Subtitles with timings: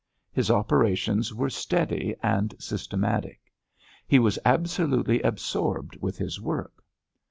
[0.31, 3.51] His operations were steady and systematic.
[4.07, 6.83] He was absolutely absorbed with his work.